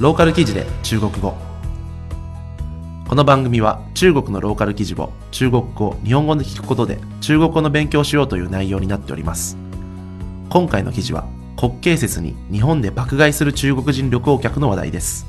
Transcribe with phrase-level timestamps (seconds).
[0.00, 1.36] ローカル記事で中国語。
[3.06, 9.58] この番組は中国のローカル記事を中国語日本語で聞くことで中国語の勉強しようという内容になっております。
[10.48, 15.26] 今回の記事は国慶節に日本で爆買いする中国人旅行客の話題です。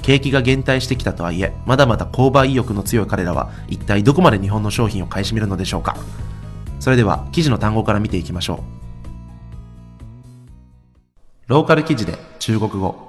[0.00, 5.98] 景気が減退してきたとはいえまだまだ購買意欲の強い彼らは一体どこまで日本の商品を買い占めるのでしょうか。
[6.80, 8.58] それでは記事の単語から見ていきましょう。
[11.48, 13.07] ローカル記事で中国語。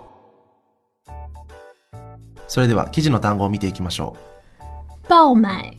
[2.49, 4.17] それでは記事の単語を見ていきましょ
[5.07, 5.77] 爆買、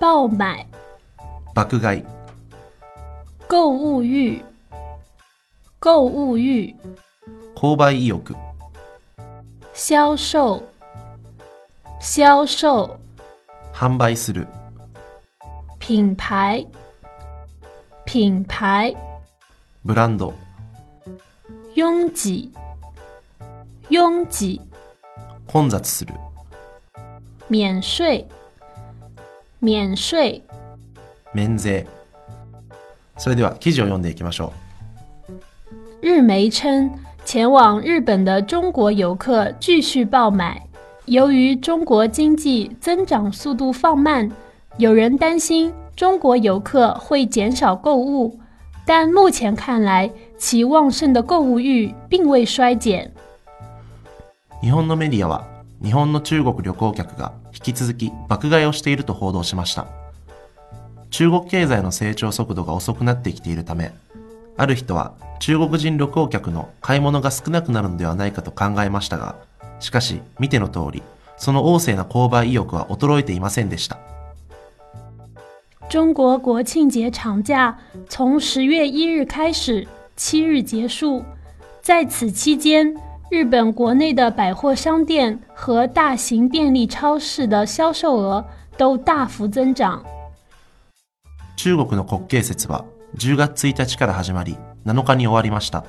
[0.00, 2.04] 爆買，う爆買い。
[3.48, 4.42] 购物欲，
[5.78, 6.74] 购物欲，
[7.54, 8.34] 購買意欲。
[9.74, 10.62] 销售，
[12.00, 12.98] 销售，
[13.74, 14.48] 販売する。
[15.78, 16.66] 品牌，
[18.06, 18.96] 品牌，
[19.84, 20.32] ブランド。
[21.74, 22.50] 拥挤，
[23.90, 24.60] 拥挤，
[25.51, 26.13] 混雑する
[27.49, 28.25] 免税，
[29.59, 30.41] 免税，
[31.33, 31.85] 免税
[33.17, 34.53] それでは記事を読んでいきましょ
[36.01, 36.91] 日媒称，
[37.25, 40.61] 前往日本的中国游客继续爆买。
[41.05, 44.29] 由于中国经济增长速度放慢，
[44.77, 48.37] 有人担心中国游客会减少购物，
[48.85, 53.11] 但目前看来，其旺盛的购物欲并未衰减。
[54.62, 55.48] 日本のメディアは
[55.82, 59.88] 日本の中国旅行客が引き続き爆買いをしていると報道しました
[61.10, 63.92] 中国経済の成長速度が遅くなってきているため
[64.56, 69.34] ある人は中国人旅行客の買い物が少なくなるのではないかと考えましたが
[69.80, 71.02] しかし見ての通り
[71.36, 73.98] その旺盛な購買意欲は衰えていませんでした
[75.88, 77.76] 中国国庆节长假
[78.08, 81.24] 从十月一日开始，七日结束。
[81.82, 82.94] 在此期间，
[83.31, 88.45] 日本国内的百货商店和大型便利超市的销售额
[88.77, 90.01] 都大幅增长。
[91.57, 92.85] 中国の国慶節は
[93.17, 95.83] 10月1日から始まり7日に終わりました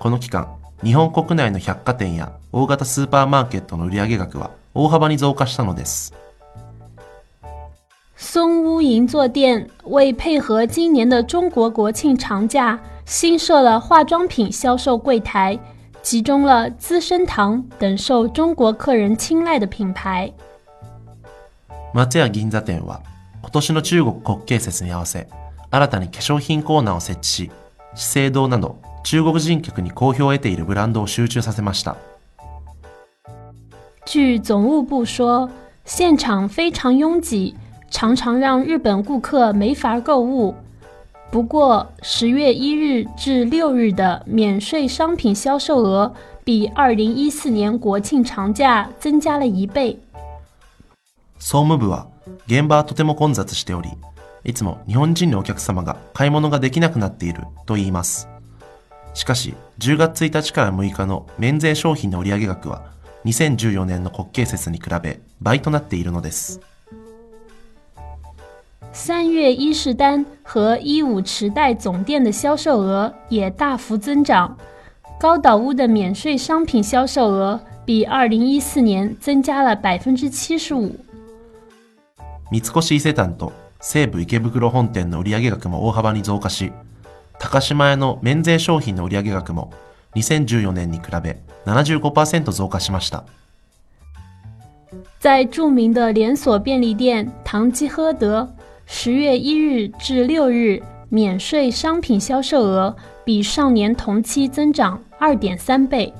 [0.00, 0.48] この期間
[0.82, 6.12] 日本国内の百貨店や大型スーパーマーケットの売上額は大幅に増加したのです
[8.16, 15.58] 松屋银座店为配合今年的中国国庆长假，新设了化妆品销售柜台，
[16.02, 20.32] 集中了资生堂等受中国客人青睐的品牌。
[21.94, 23.00] 松屋銀座店は
[23.40, 25.28] 今年の中国国慶節に合わせ
[25.70, 27.50] 新たに化粧品コーナーを設置し
[27.94, 31.96] 資生堂など中国人客に好評を得ているブランドを集中させました
[34.06, 35.48] 据总务部说，
[35.84, 37.54] 现场非常拥挤，
[37.90, 40.54] 常常让日本顾客没法购物。
[41.31, 46.11] 不过，十月一日至六日的免税商品销售额
[46.43, 49.95] 比二零一四年国庆长假增加了一倍。
[51.37, 52.07] 総務部は
[52.47, 53.89] 現場はとても混雑しており
[54.43, 58.27] いつも日本人のお客様が買い物ができなくなっていると言います
[59.13, 62.91] しかし10月1日から6日の免税商品の売上額は
[63.25, 66.59] 2014年の国慶節に比べ倍となっているのです
[68.98, 74.56] 三月伊势丹和一五池袋总店的销售额也大幅增长，
[75.18, 80.94] 高岛屋的免税商品销售额比二零一四年增加了百分之七十五。
[82.50, 86.72] 三越伊勢丹と西武池袋本店の売上額も大幅に増加し
[87.38, 89.70] 高島屋の免税商品の売上額も
[90.14, 93.24] 2014年に比べ75%増加しました
[95.18, 98.48] 在著名的连锁便利店唐吉诃德，
[98.88, 106.12] 十月一日至六日免税商品销售额比上年同期增长二点三倍。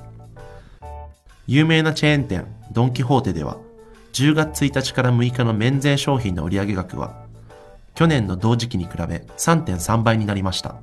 [1.47, 3.57] 有名なチェーン店ドン・キホーテでは
[4.15, 7.13] 10月1日から6日の免税商品の売上額は
[7.95, 10.77] 去年の同時期に比べ3.3倍になりました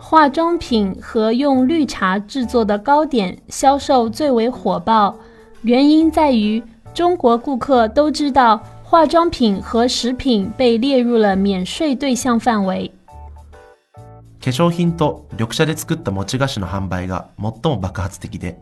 [0.00, 5.14] 化妆品和用绿茶制作的糕点销售最为火爆，
[5.62, 6.62] 原因在于
[6.92, 12.90] 中国顾客都知道 化妆品和食品被列入了免税对象范围。
[14.40, 18.58] 化粧品と緑茶で作った餅菓子の販売が最も爆発的で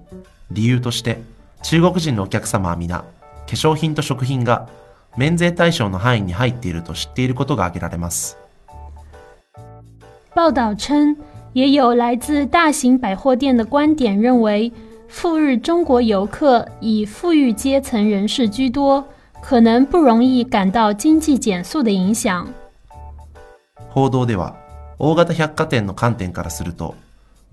[0.51, 1.23] 理由として
[1.63, 3.05] 中国人のお客様は皆化
[3.47, 4.69] 粧品と食品が
[5.17, 8.37] 免税対象の範囲に入っていると知っていることが挙げられます
[10.35, 11.17] 报道称，
[11.55, 14.71] 也有来自大型百货店的观点认为，
[15.09, 19.05] 赴日中国游客以富裕阶层人士居多，
[19.48, 22.48] 可能不容易感到经济减速的影响。
[23.94, 24.56] 報道では
[24.98, 26.96] 大型百貨店の観点からすると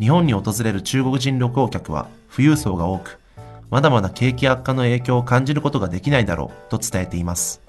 [0.01, 3.21] 日本に訪れる中国人旅行客は富裕層が多く、
[3.69, 7.61] まだまだ景気悪化の影響を感じることができないだろうと伝えています。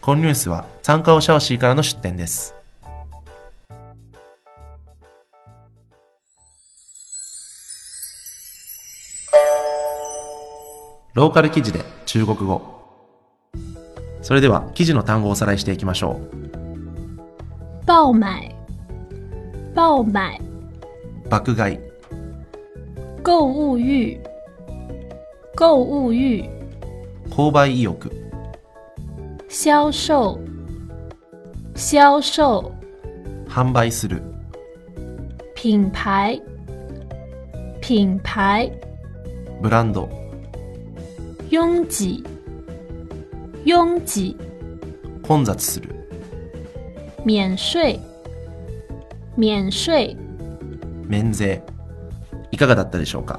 [0.00, 2.56] このニュースは参加をシャオシーからの出展です。
[11.14, 12.62] ローカル記事で中国語。
[14.22, 17.86] それでは記事の単語をおさらいしていきましょう。
[17.86, 18.54] 爆买，
[19.74, 20.40] 爆买，
[21.28, 21.78] 爆買、
[23.22, 24.22] 购物欲，
[25.54, 26.48] 购物欲，
[27.28, 28.10] 購買意欲、
[29.50, 30.38] 销售，
[31.74, 32.72] 销售，
[33.48, 34.22] 販売する、
[35.54, 36.40] 品牌，
[37.82, 38.72] 品牌，
[39.60, 40.08] ブランド、
[41.52, 42.24] 拥挤，
[43.66, 44.34] 拥挤，
[45.22, 45.94] 混雑する、
[47.26, 48.00] 免税，
[49.36, 50.16] 免税，
[51.06, 51.62] 免税。
[52.52, 53.38] いかがだったでしょうか、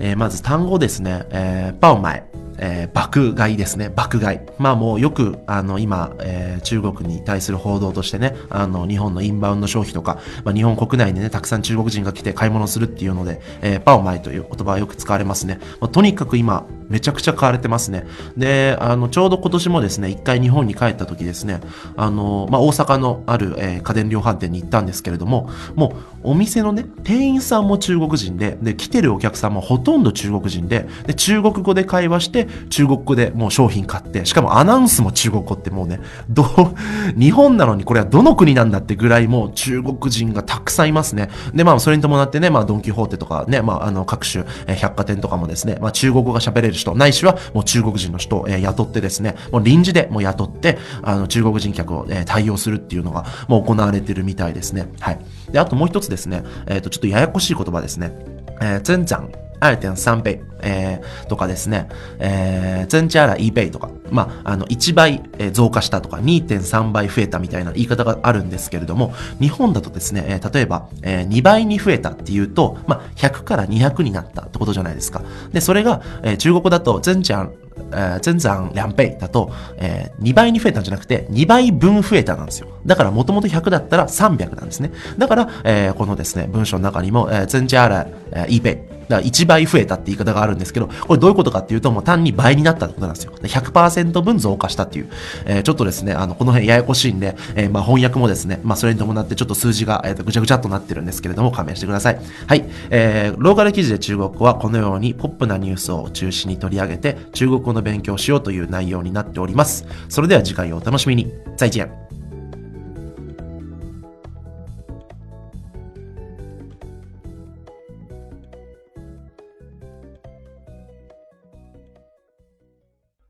[0.00, 1.24] えーまず単語ですね。
[1.30, 2.24] えー、爆買。
[2.58, 3.90] えー爆買いですね。
[3.94, 4.38] 爆買い。
[4.58, 15.58] まあもうよく、あの、今、えー中国に対する報道としてね、あの、日本のインバウンド消費とか、まあ日本国内でね、たくさん中国人が来て買い物するっていうので、えー、爆買いという言葉はよく使われますね。
[15.80, 18.06] まあとにかく今、めちゃくちゃ買われてますね。
[18.36, 21.60] で、あの、ちょうど今年もですね、一回日本に帰った時ですね、
[21.96, 36.44] あの、まあ大阪のある、えー家電量販店に行ったんですけれども、もうお店のね、店員さんも中国人で、で、来てるお客さんもほとんど中国人で、で、中国語で会話して、中国語でもう商品買って、しかもアナウンスも中国語ってもうね、ど、
[37.16, 41.28] 日本なのにこれはどの国なんだってぐらいもう中国人がたくさんいますね。
[41.54, 54.88] で、まあそれに伴ってね、まあドンキホーテとかね、まああの各種、え百貨店とかもですね、まあ中国語が喋れる人、ないしはもう中国人の人を、え雇ってですね、もう臨時でもう雇って、あの中国人客を、え対応するっていうのがもう行われてるみたいですね。
[55.00, 55.18] はい。
[55.50, 58.12] で、あともう一つですね、えっ、とちょっとややこしい言葉ですね。
[58.60, 65.22] えー、增長2.3倍、えー、とかですね、えー、增加了1倍とか、まあ、あの、1倍
[65.52, 75.22] 増加したとか、2.3倍増えたみたいな言い方があるんですけれども、日本だとですね、例えば、えー2倍に増えたっていうと、まあ、100から200になったってことじゃないですか。
[75.52, 77.52] で、それが、えー中国だと、增長、
[77.92, 82.68] えー增長2倍だと、えー2倍に増えたんじゃなくて、2倍分増えたなんですよ。
[82.86, 84.92] だから、もともと100だったら300なんですね。
[85.18, 88.95] だから、えーこのですね、文章の中にも、えー增加了、えー1倍。
[89.08, 93.32] だから1倍増えたって言い方があるんですけど、これどういうことかっていうと、もう単に倍になったってことなんですよ。
[93.42, 95.08] 100%分増加したっていう。
[95.44, 102.20] えーちょっとですね、あの、この辺ややこしいんで、えーまあ翻訳もですね、まあそれに伴ってちょっと数字が、えーとぐちゃぐちゃっとなってるんですけれども、勘弁してください。
[102.46, 102.64] はい。
[102.90, 109.86] えーローカル記事で中国語はこのようにポップなニュースを中心に取り上げて、中国語の勉強をしようという内容になっております。
[110.08, 111.32] それでは次回をお楽しみに。
[111.56, 112.05] 再见。